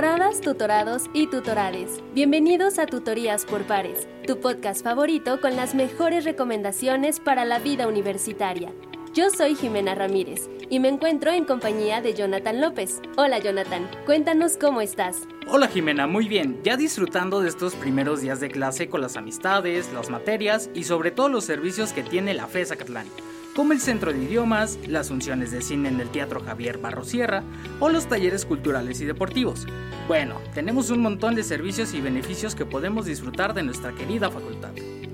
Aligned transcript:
Tutoradas, 0.00 0.40
tutorados 0.40 1.02
y 1.12 1.26
tutorades. 1.26 2.02
Bienvenidos 2.14 2.78
a 2.78 2.86
Tutorías 2.86 3.44
por 3.44 3.64
Pares, 3.64 4.08
tu 4.26 4.40
podcast 4.40 4.82
favorito 4.82 5.42
con 5.42 5.56
las 5.56 5.74
mejores 5.74 6.24
recomendaciones 6.24 7.20
para 7.20 7.44
la 7.44 7.58
vida 7.58 7.86
universitaria. 7.86 8.72
Yo 9.12 9.28
soy 9.28 9.56
Jimena 9.56 9.94
Ramírez 9.94 10.48
y 10.70 10.80
me 10.80 10.88
encuentro 10.88 11.32
en 11.32 11.44
compañía 11.44 12.00
de 12.00 12.14
Jonathan 12.14 12.62
López. 12.62 13.02
Hola 13.18 13.40
Jonathan, 13.40 13.90
cuéntanos 14.06 14.56
cómo 14.56 14.80
estás. 14.80 15.28
Hola 15.46 15.68
Jimena, 15.68 16.06
muy 16.06 16.28
bien, 16.28 16.58
ya 16.64 16.78
disfrutando 16.78 17.42
de 17.42 17.50
estos 17.50 17.74
primeros 17.74 18.22
días 18.22 18.40
de 18.40 18.48
clase 18.48 18.88
con 18.88 19.02
las 19.02 19.18
amistades, 19.18 19.92
las 19.92 20.08
materias 20.08 20.70
y 20.72 20.84
sobre 20.84 21.10
todo 21.10 21.28
los 21.28 21.44
servicios 21.44 21.92
que 21.92 22.02
tiene 22.02 22.32
la 22.32 22.46
FES 22.46 22.72
Acatlán 22.72 23.06
como 23.54 23.72
el 23.72 23.80
Centro 23.80 24.12
de 24.12 24.22
Idiomas, 24.22 24.78
las 24.86 25.08
funciones 25.08 25.50
de 25.50 25.62
cine 25.62 25.88
en 25.88 26.00
el 26.00 26.10
Teatro 26.10 26.40
Javier 26.40 26.78
Barrosierra 26.78 27.42
o 27.80 27.88
los 27.88 28.06
talleres 28.06 28.44
culturales 28.44 29.00
y 29.00 29.04
deportivos. 29.04 29.66
Bueno, 30.08 30.36
tenemos 30.54 30.90
un 30.90 31.00
montón 31.00 31.34
de 31.34 31.42
servicios 31.42 31.94
y 31.94 32.00
beneficios 32.00 32.54
que 32.54 32.64
podemos 32.64 33.06
disfrutar 33.06 33.54
de 33.54 33.62
nuestra 33.62 33.92
querida 33.92 34.30
facultad. 34.30 34.70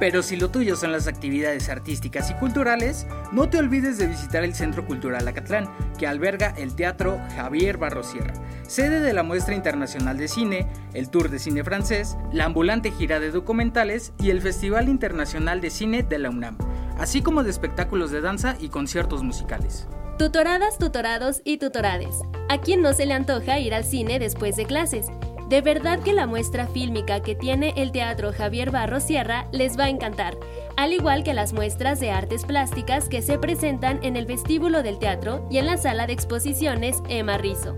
Pero 0.00 0.22
si 0.22 0.36
lo 0.36 0.50
tuyo 0.50 0.76
son 0.76 0.92
las 0.92 1.08
actividades 1.08 1.68
artísticas 1.68 2.30
y 2.30 2.34
culturales, 2.34 3.06
no 3.32 3.50
te 3.50 3.58
olvides 3.58 3.98
de 3.98 4.06
visitar 4.06 4.44
el 4.44 4.54
Centro 4.54 4.86
Cultural 4.86 5.26
Acatlán, 5.26 5.68
que 5.98 6.06
alberga 6.06 6.54
el 6.56 6.76
Teatro 6.76 7.20
Javier 7.34 7.78
Barrosierra, 7.78 8.32
sede 8.66 9.00
de 9.00 9.12
la 9.12 9.24
Muestra 9.24 9.56
Internacional 9.56 10.16
de 10.16 10.28
Cine, 10.28 10.68
el 10.94 11.10
Tour 11.10 11.30
de 11.30 11.40
Cine 11.40 11.64
Francés, 11.64 12.16
la 12.32 12.44
ambulante 12.44 12.92
gira 12.92 13.18
de 13.18 13.32
documentales 13.32 14.12
y 14.20 14.30
el 14.30 14.40
Festival 14.40 14.88
Internacional 14.88 15.60
de 15.60 15.70
Cine 15.70 16.04
de 16.04 16.18
la 16.18 16.30
UNAM, 16.30 16.58
así 16.96 17.20
como 17.20 17.42
de 17.42 17.50
espectáculos 17.50 18.12
de 18.12 18.20
danza 18.20 18.56
y 18.60 18.68
conciertos 18.68 19.24
musicales. 19.24 19.88
Tutoradas, 20.16 20.78
tutorados 20.78 21.42
y 21.44 21.58
tutorades. 21.58 22.16
¿A 22.48 22.58
quién 22.58 22.82
no 22.82 22.92
se 22.92 23.06
le 23.06 23.14
antoja 23.14 23.58
ir 23.58 23.74
al 23.74 23.84
cine 23.84 24.18
después 24.18 24.56
de 24.56 24.64
clases? 24.64 25.06
De 25.48 25.62
verdad 25.62 26.00
que 26.00 26.12
la 26.12 26.26
muestra 26.26 26.66
fílmica 26.66 27.20
que 27.20 27.34
tiene 27.34 27.72
el 27.78 27.90
Teatro 27.90 28.32
Javier 28.34 28.70
Barro 28.70 29.00
Sierra 29.00 29.46
les 29.50 29.78
va 29.78 29.84
a 29.84 29.88
encantar, 29.88 30.36
al 30.76 30.92
igual 30.92 31.24
que 31.24 31.32
las 31.32 31.54
muestras 31.54 32.00
de 32.00 32.10
artes 32.10 32.44
plásticas 32.44 33.08
que 33.08 33.22
se 33.22 33.38
presentan 33.38 33.98
en 34.02 34.16
el 34.16 34.26
vestíbulo 34.26 34.82
del 34.82 34.98
teatro 34.98 35.48
y 35.50 35.56
en 35.56 35.64
la 35.64 35.78
sala 35.78 36.06
de 36.06 36.12
exposiciones 36.12 37.02
Emma 37.08 37.38
Rizo. 37.38 37.74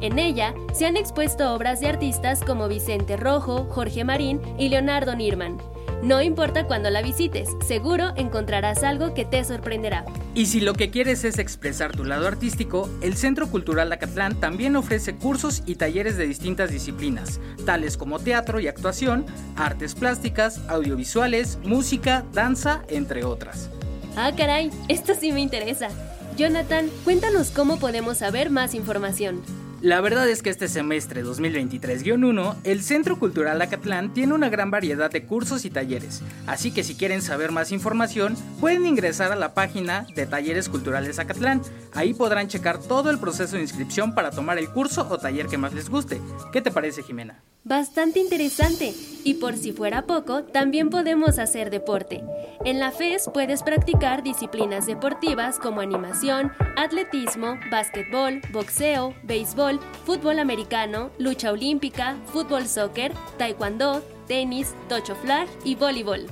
En 0.00 0.20
ella 0.20 0.54
se 0.72 0.86
han 0.86 0.96
expuesto 0.96 1.52
obras 1.52 1.80
de 1.80 1.88
artistas 1.88 2.44
como 2.44 2.68
Vicente 2.68 3.16
Rojo, 3.16 3.66
Jorge 3.68 4.04
Marín 4.04 4.40
y 4.56 4.68
Leonardo 4.68 5.16
Nirman. 5.16 5.58
No 6.02 6.22
importa 6.22 6.66
cuándo 6.66 6.88
la 6.88 7.02
visites, 7.02 7.50
seguro 7.66 8.12
encontrarás 8.16 8.82
algo 8.84 9.12
que 9.12 9.26
te 9.26 9.44
sorprenderá. 9.44 10.06
Y 10.34 10.46
si 10.46 10.60
lo 10.60 10.72
que 10.72 10.90
quieres 10.90 11.24
es 11.24 11.38
expresar 11.38 11.92
tu 11.92 12.04
lado 12.04 12.26
artístico, 12.26 12.88
el 13.02 13.16
Centro 13.16 13.48
Cultural 13.48 13.92
Acatlán 13.92 14.40
también 14.40 14.76
ofrece 14.76 15.16
cursos 15.16 15.62
y 15.66 15.74
talleres 15.74 16.16
de 16.16 16.26
distintas 16.26 16.70
disciplinas, 16.70 17.38
tales 17.66 17.98
como 17.98 18.18
teatro 18.18 18.60
y 18.60 18.68
actuación, 18.68 19.26
artes 19.56 19.94
plásticas, 19.94 20.62
audiovisuales, 20.68 21.58
música, 21.64 22.24
danza, 22.32 22.82
entre 22.88 23.24
otras. 23.24 23.68
Ah, 24.16 24.32
caray, 24.34 24.70
esto 24.88 25.12
sí 25.14 25.32
me 25.32 25.40
interesa. 25.40 25.88
Jonathan, 26.34 26.88
cuéntanos 27.04 27.50
cómo 27.50 27.78
podemos 27.78 28.18
saber 28.18 28.48
más 28.48 28.74
información. 28.74 29.42
La 29.82 30.02
verdad 30.02 30.28
es 30.28 30.42
que 30.42 30.50
este 30.50 30.68
semestre 30.68 31.24
2023-1, 31.24 32.56
el 32.64 32.82
Centro 32.82 33.18
Cultural 33.18 33.62
Acatlán 33.62 34.12
tiene 34.12 34.34
una 34.34 34.50
gran 34.50 34.70
variedad 34.70 35.10
de 35.10 35.24
cursos 35.24 35.64
y 35.64 35.70
talleres, 35.70 36.20
así 36.46 36.70
que 36.70 36.84
si 36.84 36.96
quieren 36.96 37.22
saber 37.22 37.50
más 37.50 37.72
información, 37.72 38.36
pueden 38.60 38.84
ingresar 38.84 39.32
a 39.32 39.36
la 39.36 39.54
página 39.54 40.06
de 40.14 40.26
Talleres 40.26 40.68
Culturales 40.68 41.18
Acatlán. 41.18 41.62
Ahí 41.94 42.12
podrán 42.12 42.48
checar 42.48 42.78
todo 42.78 43.08
el 43.08 43.18
proceso 43.18 43.56
de 43.56 43.62
inscripción 43.62 44.14
para 44.14 44.30
tomar 44.30 44.58
el 44.58 44.68
curso 44.68 45.08
o 45.08 45.16
taller 45.16 45.46
que 45.46 45.56
más 45.56 45.72
les 45.72 45.88
guste. 45.88 46.20
¿Qué 46.52 46.60
te 46.60 46.70
parece, 46.70 47.02
Jimena? 47.02 47.42
Bastante 47.64 48.20
interesante. 48.20 48.94
Y 49.22 49.34
por 49.34 49.54
si 49.54 49.72
fuera 49.72 50.06
poco, 50.06 50.44
también 50.44 50.88
podemos 50.88 51.38
hacer 51.38 51.68
deporte. 51.68 52.24
En 52.64 52.80
la 52.80 52.90
FES 52.90 53.28
puedes 53.34 53.62
practicar 53.62 54.22
disciplinas 54.22 54.86
deportivas 54.86 55.58
como 55.58 55.82
animación, 55.82 56.52
atletismo, 56.78 57.58
básquetbol, 57.70 58.40
boxeo, 58.50 59.14
béisbol, 59.24 59.78
fútbol 60.06 60.38
americano, 60.38 61.10
lucha 61.18 61.52
olímpica, 61.52 62.16
fútbol 62.32 62.66
soccer, 62.66 63.12
taekwondo, 63.36 64.02
tenis, 64.26 64.74
tocho 64.88 65.14
flag 65.16 65.46
y 65.62 65.74
voleibol. 65.74 66.26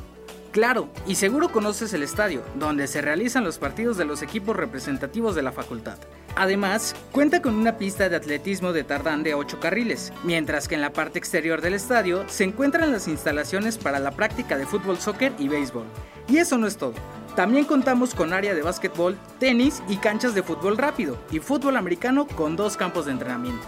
Claro, 0.50 0.88
y 1.06 1.16
seguro 1.16 1.52
conoces 1.52 1.92
el 1.92 2.02
estadio, 2.02 2.42
donde 2.58 2.86
se 2.86 3.02
realizan 3.02 3.44
los 3.44 3.58
partidos 3.58 3.98
de 3.98 4.06
los 4.06 4.22
equipos 4.22 4.56
representativos 4.56 5.34
de 5.34 5.42
la 5.42 5.52
facultad. 5.52 5.98
Además, 6.36 6.94
cuenta 7.12 7.42
con 7.42 7.54
una 7.54 7.78
pista 7.78 8.08
de 8.08 8.16
atletismo 8.16 8.72
de 8.72 8.84
tardán 8.84 9.22
de 9.22 9.34
8 9.34 9.60
carriles, 9.60 10.12
mientras 10.24 10.68
que 10.68 10.74
en 10.74 10.80
la 10.80 10.92
parte 10.92 11.18
exterior 11.18 11.60
del 11.60 11.74
estadio 11.74 12.24
se 12.28 12.44
encuentran 12.44 12.92
las 12.92 13.08
instalaciones 13.08 13.78
para 13.78 13.98
la 13.98 14.12
práctica 14.12 14.56
de 14.56 14.66
fútbol, 14.66 14.98
soccer 14.98 15.32
y 15.38 15.48
béisbol. 15.48 15.86
Y 16.28 16.38
eso 16.38 16.58
no 16.58 16.66
es 16.66 16.76
todo. 16.76 16.94
También 17.34 17.64
contamos 17.64 18.14
con 18.14 18.32
área 18.32 18.54
de 18.54 18.62
básquetbol, 18.62 19.18
tenis 19.38 19.82
y 19.88 19.96
canchas 19.96 20.34
de 20.34 20.42
fútbol 20.42 20.76
rápido 20.76 21.16
y 21.30 21.38
fútbol 21.38 21.76
americano 21.76 22.26
con 22.26 22.56
dos 22.56 22.76
campos 22.76 23.06
de 23.06 23.12
entrenamiento. 23.12 23.66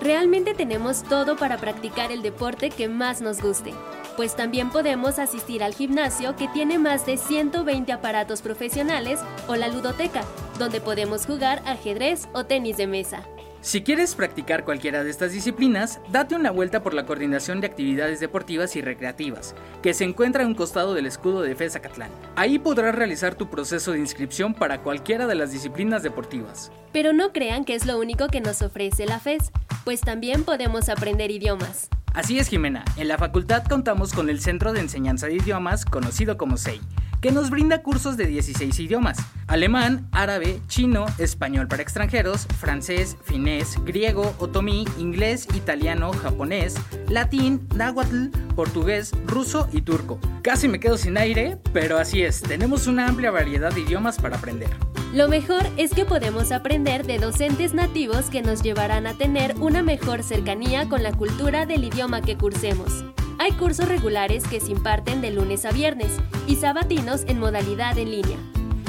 Realmente 0.00 0.54
tenemos 0.54 1.02
todo 1.04 1.36
para 1.36 1.58
practicar 1.58 2.12
el 2.12 2.22
deporte 2.22 2.70
que 2.70 2.88
más 2.88 3.20
nos 3.20 3.40
guste 3.40 3.72
pues 4.16 4.36
también 4.36 4.70
podemos 4.70 5.18
asistir 5.18 5.62
al 5.62 5.74
gimnasio 5.74 6.36
que 6.36 6.48
tiene 6.48 6.78
más 6.78 7.06
de 7.06 7.16
120 7.16 7.92
aparatos 7.92 8.42
profesionales 8.42 9.20
o 9.48 9.56
la 9.56 9.68
ludoteca, 9.68 10.22
donde 10.58 10.80
podemos 10.80 11.26
jugar 11.26 11.62
ajedrez 11.66 12.28
o 12.32 12.44
tenis 12.44 12.76
de 12.76 12.86
mesa. 12.86 13.24
Si 13.64 13.80
quieres 13.82 14.14
practicar 14.14 14.66
cualquiera 14.66 15.02
de 15.02 15.08
estas 15.08 15.32
disciplinas, 15.32 15.98
date 16.12 16.34
una 16.34 16.50
vuelta 16.50 16.82
por 16.82 16.92
la 16.92 17.06
Coordinación 17.06 17.62
de 17.62 17.66
Actividades 17.66 18.20
Deportivas 18.20 18.76
y 18.76 18.82
Recreativas, 18.82 19.54
que 19.82 19.94
se 19.94 20.04
encuentra 20.04 20.44
a 20.44 20.46
un 20.46 20.54
costado 20.54 20.92
del 20.92 21.06
escudo 21.06 21.40
de 21.40 21.54
FES 21.54 21.78
Catlán. 21.80 22.10
Ahí 22.36 22.58
podrás 22.58 22.94
realizar 22.94 23.36
tu 23.36 23.48
proceso 23.48 23.92
de 23.92 24.00
inscripción 24.00 24.52
para 24.52 24.82
cualquiera 24.82 25.26
de 25.26 25.34
las 25.34 25.50
disciplinas 25.50 26.02
deportivas. 26.02 26.72
Pero 26.92 27.14
no 27.14 27.32
crean 27.32 27.64
que 27.64 27.74
es 27.74 27.86
lo 27.86 27.98
único 27.98 28.28
que 28.28 28.42
nos 28.42 28.60
ofrece 28.60 29.06
la 29.06 29.18
FES, 29.18 29.50
pues 29.82 30.02
también 30.02 30.44
podemos 30.44 30.90
aprender 30.90 31.30
idiomas. 31.30 31.88
Así 32.12 32.38
es, 32.38 32.48
Jimena. 32.48 32.84
En 32.98 33.08
la 33.08 33.16
facultad 33.16 33.64
contamos 33.66 34.12
con 34.12 34.28
el 34.28 34.42
Centro 34.42 34.74
de 34.74 34.80
Enseñanza 34.80 35.26
de 35.26 35.36
Idiomas, 35.36 35.86
conocido 35.86 36.36
como 36.36 36.58
SEI 36.58 36.82
que 37.24 37.32
nos 37.32 37.48
brinda 37.48 37.82
cursos 37.82 38.18
de 38.18 38.26
16 38.26 38.78
idiomas, 38.80 39.16
alemán, 39.46 40.06
árabe, 40.12 40.60
chino, 40.68 41.06
español 41.16 41.68
para 41.68 41.80
extranjeros, 41.80 42.46
francés, 42.60 43.16
finés, 43.24 43.82
griego, 43.82 44.34
otomí, 44.38 44.84
inglés, 44.98 45.48
italiano, 45.54 46.12
japonés, 46.12 46.74
latín, 47.08 47.66
náhuatl, 47.74 48.26
portugués, 48.54 49.12
ruso 49.24 49.70
y 49.72 49.80
turco. 49.80 50.20
Casi 50.42 50.68
me 50.68 50.80
quedo 50.80 50.98
sin 50.98 51.16
aire, 51.16 51.56
pero 51.72 51.96
así 51.96 52.22
es, 52.22 52.42
tenemos 52.42 52.86
una 52.86 53.08
amplia 53.08 53.30
variedad 53.30 53.72
de 53.72 53.80
idiomas 53.80 54.18
para 54.18 54.36
aprender. 54.36 54.68
Lo 55.14 55.26
mejor 55.26 55.62
es 55.78 55.94
que 55.94 56.04
podemos 56.04 56.52
aprender 56.52 57.06
de 57.06 57.18
docentes 57.18 57.72
nativos 57.72 58.28
que 58.28 58.42
nos 58.42 58.62
llevarán 58.62 59.06
a 59.06 59.14
tener 59.14 59.54
una 59.60 59.82
mejor 59.82 60.24
cercanía 60.24 60.90
con 60.90 61.02
la 61.02 61.14
cultura 61.14 61.64
del 61.64 61.84
idioma 61.84 62.20
que 62.20 62.36
cursemos. 62.36 63.02
Hay 63.44 63.52
cursos 63.52 63.86
regulares 63.86 64.42
que 64.48 64.58
se 64.58 64.72
imparten 64.72 65.20
de 65.20 65.30
lunes 65.30 65.66
a 65.66 65.70
viernes 65.70 66.16
y 66.46 66.56
sabatinos 66.56 67.24
en 67.26 67.38
modalidad 67.38 67.98
en 67.98 68.10
línea. 68.10 68.38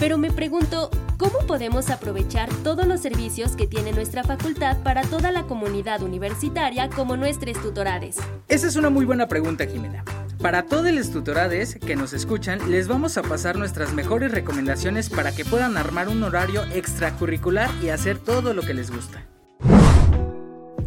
Pero 0.00 0.18
me 0.18 0.32
pregunto, 0.32 0.90
¿cómo 1.16 1.38
podemos 1.46 1.90
aprovechar 1.90 2.48
todos 2.64 2.88
los 2.88 3.00
servicios 3.00 3.54
que 3.54 3.68
tiene 3.68 3.92
nuestra 3.92 4.24
facultad 4.24 4.82
para 4.82 5.02
toda 5.02 5.30
la 5.30 5.44
comunidad 5.44 6.02
universitaria 6.02 6.90
como 6.90 7.16
nuestros 7.16 7.62
tutorades? 7.62 8.16
Esa 8.48 8.66
es 8.66 8.74
una 8.74 8.90
muy 8.90 9.04
buena 9.04 9.28
pregunta, 9.28 9.64
Jimena. 9.64 10.02
Para 10.42 10.66
todos 10.66 10.90
los 10.90 11.12
tutorades 11.12 11.76
que 11.76 11.94
nos 11.94 12.12
escuchan, 12.12 12.68
les 12.68 12.88
vamos 12.88 13.16
a 13.16 13.22
pasar 13.22 13.58
nuestras 13.58 13.92
mejores 13.92 14.32
recomendaciones 14.32 15.08
para 15.08 15.30
que 15.32 15.44
puedan 15.44 15.76
armar 15.76 16.08
un 16.08 16.24
horario 16.24 16.64
extracurricular 16.74 17.70
y 17.80 17.90
hacer 17.90 18.18
todo 18.18 18.54
lo 18.54 18.62
que 18.62 18.74
les 18.74 18.90
gusta. 18.90 19.24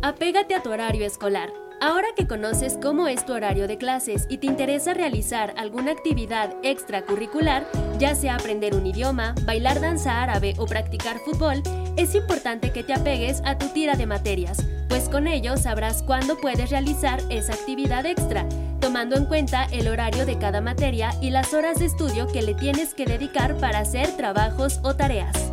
Apégate 0.02 0.56
a 0.56 0.62
tu 0.62 0.72
horario 0.72 1.06
escolar. 1.06 1.63
Ahora 1.84 2.08
que 2.16 2.28
conoces 2.28 2.80
cómo 2.82 3.10
es 3.10 3.26
tu 3.26 3.34
horario 3.34 3.68
de 3.68 3.78
clases 3.78 4.26
y 4.30 4.38
te 4.38 4.48
interesa 4.48 4.94
realizar 4.94 5.54
alguna 5.58 5.92
actividad 5.92 6.56
extracurricular, 6.64 7.68
ya 8.00 8.16
sea 8.16 8.36
aprender 8.36 8.74
un 8.74 8.86
idioma, 8.86 9.36
bailar 9.44 9.82
danza 9.82 10.24
árabe 10.24 10.56
o 10.60 10.66
practicar 10.66 11.20
fútbol, 11.20 11.62
es 11.98 12.16
importante 12.16 12.72
que 12.72 12.86
te 12.86 12.94
apegues 12.94 13.42
a 13.44 13.58
tu 13.58 13.68
tira 13.68 13.96
de 13.98 14.06
materias, 14.06 14.66
pues 14.88 15.10
con 15.10 15.28
ello 15.28 15.58
sabrás 15.58 16.04
cuándo 16.04 16.38
puedes 16.38 16.70
realizar 16.70 17.22
esa 17.30 17.52
actividad 17.52 18.06
extra, 18.06 18.48
tomando 18.80 19.18
en 19.18 19.26
cuenta 19.26 19.66
el 19.66 19.90
horario 19.90 20.26
de 20.26 20.38
cada 20.38 20.62
materia 20.62 21.12
y 21.20 21.32
las 21.32 21.54
horas 21.54 21.80
de 21.80 21.88
estudio 21.88 22.28
que 22.28 22.44
le 22.44 22.54
tienes 22.54 22.94
que 22.94 23.06
dedicar 23.06 23.58
para 23.58 23.80
hacer 23.80 24.16
trabajos 24.16 24.80
o 24.84 24.96
tareas. 24.96 25.53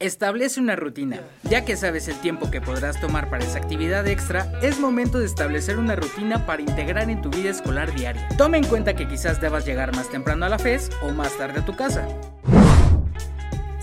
Establece 0.00 0.60
una 0.60 0.76
rutina. 0.76 1.20
Ya 1.42 1.64
que 1.64 1.76
sabes 1.76 2.06
el 2.06 2.20
tiempo 2.20 2.52
que 2.52 2.60
podrás 2.60 3.00
tomar 3.00 3.28
para 3.28 3.44
esa 3.44 3.58
actividad 3.58 4.06
extra, 4.06 4.46
es 4.62 4.78
momento 4.78 5.18
de 5.18 5.26
establecer 5.26 5.76
una 5.76 5.96
rutina 5.96 6.46
para 6.46 6.62
integrar 6.62 7.10
en 7.10 7.20
tu 7.20 7.30
vida 7.30 7.50
escolar 7.50 7.92
diaria. 7.92 8.28
Toma 8.38 8.58
en 8.58 8.64
cuenta 8.64 8.94
que 8.94 9.08
quizás 9.08 9.40
debas 9.40 9.66
llegar 9.66 9.96
más 9.96 10.08
temprano 10.08 10.46
a 10.46 10.50
la 10.50 10.58
FES 10.60 10.90
o 11.02 11.10
más 11.10 11.36
tarde 11.36 11.60
a 11.60 11.64
tu 11.64 11.74
casa. 11.74 12.06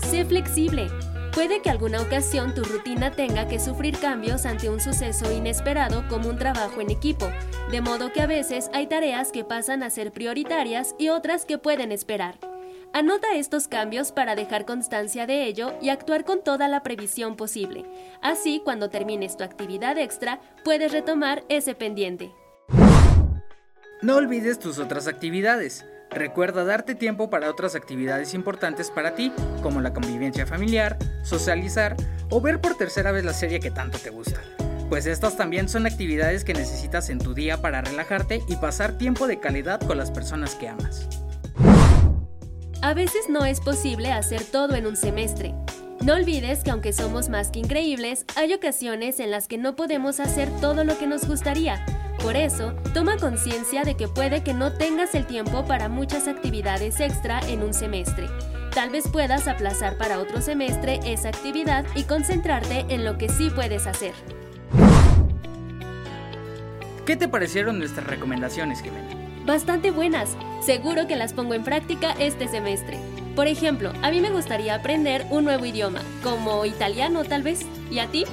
Sé 0.08 0.24
flexible. 0.24 0.88
Puede 1.34 1.60
que 1.60 1.68
alguna 1.68 2.00
ocasión 2.00 2.54
tu 2.54 2.64
rutina 2.64 3.10
tenga 3.10 3.46
que 3.46 3.60
sufrir 3.60 3.98
cambios 3.98 4.46
ante 4.46 4.70
un 4.70 4.80
suceso 4.80 5.30
inesperado 5.30 6.08
como 6.08 6.30
un 6.30 6.38
trabajo 6.38 6.80
en 6.80 6.90
equipo, 6.90 7.28
de 7.70 7.82
modo 7.82 8.10
que 8.14 8.22
a 8.22 8.26
veces 8.26 8.70
hay 8.72 8.86
tareas 8.86 9.32
que 9.32 9.44
pasan 9.44 9.82
a 9.82 9.90
ser 9.90 10.12
prioritarias 10.12 10.94
y 10.98 11.10
otras 11.10 11.44
que 11.44 11.58
pueden 11.58 11.92
esperar. 11.92 12.55
Anota 12.96 13.34
estos 13.34 13.68
cambios 13.68 14.10
para 14.10 14.34
dejar 14.34 14.64
constancia 14.64 15.26
de 15.26 15.44
ello 15.44 15.74
y 15.82 15.90
actuar 15.90 16.24
con 16.24 16.42
toda 16.42 16.66
la 16.66 16.82
previsión 16.82 17.36
posible. 17.36 17.84
Así, 18.22 18.62
cuando 18.64 18.88
termines 18.88 19.36
tu 19.36 19.44
actividad 19.44 19.98
extra, 19.98 20.40
puedes 20.64 20.92
retomar 20.92 21.44
ese 21.50 21.74
pendiente. 21.74 22.32
No 24.00 24.16
olvides 24.16 24.58
tus 24.58 24.78
otras 24.78 25.08
actividades. 25.08 25.84
Recuerda 26.08 26.64
darte 26.64 26.94
tiempo 26.94 27.28
para 27.28 27.50
otras 27.50 27.74
actividades 27.74 28.32
importantes 28.32 28.90
para 28.90 29.14
ti, 29.14 29.30
como 29.62 29.82
la 29.82 29.92
convivencia 29.92 30.46
familiar, 30.46 30.96
socializar 31.22 31.96
o 32.30 32.40
ver 32.40 32.62
por 32.62 32.78
tercera 32.78 33.12
vez 33.12 33.26
la 33.26 33.34
serie 33.34 33.60
que 33.60 33.70
tanto 33.70 33.98
te 33.98 34.08
gusta. 34.08 34.40
Pues 34.88 35.04
estas 35.04 35.36
también 35.36 35.68
son 35.68 35.84
actividades 35.84 36.44
que 36.44 36.54
necesitas 36.54 37.10
en 37.10 37.18
tu 37.18 37.34
día 37.34 37.60
para 37.60 37.82
relajarte 37.82 38.40
y 38.48 38.56
pasar 38.56 38.96
tiempo 38.96 39.26
de 39.26 39.38
calidad 39.38 39.82
con 39.82 39.98
las 39.98 40.10
personas 40.10 40.54
que 40.54 40.70
amas. 40.70 41.25
A 42.86 42.94
veces 42.94 43.28
no 43.28 43.44
es 43.44 43.58
posible 43.58 44.12
hacer 44.12 44.44
todo 44.44 44.76
en 44.76 44.86
un 44.86 44.94
semestre. 44.94 45.56
No 46.04 46.14
olvides 46.14 46.62
que 46.62 46.70
aunque 46.70 46.92
somos 46.92 47.28
más 47.28 47.50
que 47.50 47.58
increíbles, 47.58 48.24
hay 48.36 48.54
ocasiones 48.54 49.18
en 49.18 49.32
las 49.32 49.48
que 49.48 49.58
no 49.58 49.74
podemos 49.74 50.20
hacer 50.20 50.48
todo 50.60 50.84
lo 50.84 50.96
que 50.96 51.08
nos 51.08 51.26
gustaría. 51.26 51.84
Por 52.22 52.36
eso, 52.36 52.74
toma 52.94 53.16
conciencia 53.16 53.82
de 53.82 53.96
que 53.96 54.06
puede 54.06 54.44
que 54.44 54.54
no 54.54 54.72
tengas 54.72 55.16
el 55.16 55.26
tiempo 55.26 55.64
para 55.64 55.88
muchas 55.88 56.28
actividades 56.28 57.00
extra 57.00 57.40
en 57.48 57.64
un 57.64 57.74
semestre. 57.74 58.28
Tal 58.72 58.90
vez 58.90 59.08
puedas 59.08 59.48
aplazar 59.48 59.98
para 59.98 60.20
otro 60.20 60.40
semestre 60.40 61.00
esa 61.04 61.30
actividad 61.30 61.84
y 61.96 62.04
concentrarte 62.04 62.86
en 62.88 63.04
lo 63.04 63.18
que 63.18 63.28
sí 63.28 63.50
puedes 63.50 63.88
hacer. 63.88 64.12
¿Qué 67.04 67.16
te 67.16 67.26
parecieron 67.26 67.80
nuestras 67.80 68.06
recomendaciones, 68.06 68.80
Jimena? 68.80 69.25
Bastante 69.46 69.90
buenas. 69.90 70.36
Seguro 70.60 71.06
que 71.06 71.16
las 71.16 71.32
pongo 71.32 71.54
en 71.54 71.64
práctica 71.64 72.12
este 72.18 72.48
semestre. 72.48 72.98
Por 73.34 73.46
ejemplo, 73.46 73.92
a 74.02 74.10
mí 74.10 74.20
me 74.20 74.30
gustaría 74.30 74.74
aprender 74.74 75.26
un 75.30 75.44
nuevo 75.44 75.64
idioma, 75.64 76.00
como 76.22 76.64
italiano 76.64 77.24
tal 77.24 77.42
vez. 77.42 77.64
¿Y 77.90 78.00
a 78.00 78.08
ti? 78.08 78.24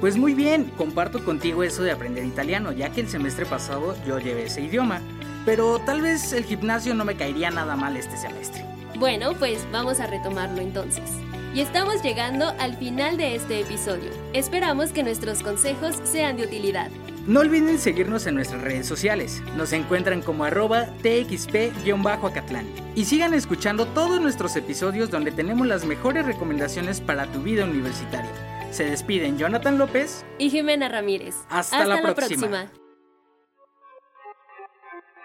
Pues 0.00 0.16
muy 0.16 0.34
bien, 0.34 0.64
comparto 0.76 1.24
contigo 1.24 1.62
eso 1.62 1.82
de 1.82 1.92
aprender 1.92 2.24
italiano, 2.24 2.72
ya 2.72 2.90
que 2.90 3.00
el 3.00 3.08
semestre 3.08 3.46
pasado 3.46 3.94
yo 4.06 4.18
llevé 4.18 4.44
ese 4.44 4.62
idioma. 4.62 5.00
Pero 5.44 5.78
tal 5.80 6.02
vez 6.02 6.32
el 6.32 6.44
gimnasio 6.44 6.94
no 6.94 7.04
me 7.04 7.16
caería 7.16 7.50
nada 7.50 7.76
mal 7.76 7.96
este 7.96 8.16
semestre. 8.16 8.64
Bueno, 8.98 9.32
pues 9.38 9.64
vamos 9.70 10.00
a 10.00 10.06
retomarlo 10.06 10.60
entonces. 10.60 11.10
Y 11.54 11.60
estamos 11.60 12.02
llegando 12.02 12.52
al 12.58 12.76
final 12.76 13.16
de 13.16 13.34
este 13.34 13.60
episodio. 13.60 14.10
Esperamos 14.32 14.90
que 14.90 15.02
nuestros 15.02 15.42
consejos 15.42 15.96
sean 16.04 16.36
de 16.36 16.44
utilidad. 16.44 16.90
No 17.28 17.40
olviden 17.40 17.78
seguirnos 17.78 18.26
en 18.26 18.36
nuestras 18.36 18.62
redes 18.62 18.86
sociales. 18.86 19.42
Nos 19.54 19.74
encuentran 19.74 20.22
como 20.22 20.44
arroba 20.44 20.86
txp-acatlán. 21.02 22.66
Y 22.94 23.04
sigan 23.04 23.34
escuchando 23.34 23.84
todos 23.88 24.18
nuestros 24.18 24.56
episodios 24.56 25.10
donde 25.10 25.30
tenemos 25.30 25.66
las 25.66 25.84
mejores 25.84 26.24
recomendaciones 26.24 27.02
para 27.02 27.26
tu 27.26 27.42
vida 27.42 27.66
universitaria. 27.66 28.30
Se 28.70 28.86
despiden 28.86 29.36
Jonathan 29.36 29.76
López 29.76 30.24
y 30.38 30.48
Jimena 30.48 30.88
Ramírez. 30.88 31.34
Hasta, 31.50 31.84
la, 31.84 32.00
próxima. 32.00 32.72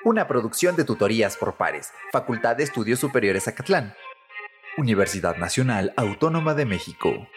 Una 0.03 0.27
producción 0.27 0.75
de 0.75 0.83
tutorías 0.83 1.37
por 1.37 1.55
pares, 1.55 1.93
Facultad 2.11 2.57
de 2.57 2.65
Estudios 2.65 2.99
Superiores 2.99 3.47
Acatlán. 3.47 3.93
Universidad 4.77 5.37
Nacional 5.37 5.93
Autónoma 5.95 6.53
de 6.53 6.65
México. 6.65 7.29